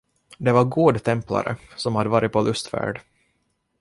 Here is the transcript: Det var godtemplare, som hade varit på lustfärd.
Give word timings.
Det 0.37 0.51
var 0.51 0.63
godtemplare, 0.63 1.55
som 1.75 1.95
hade 1.95 2.09
varit 2.09 2.31
på 2.31 2.41
lustfärd. 2.41 3.01